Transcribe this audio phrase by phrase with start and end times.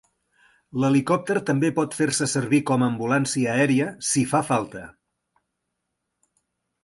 [0.83, 4.83] L'helicòpter també pot fer-se servir com a ambulància aèria si fa falta.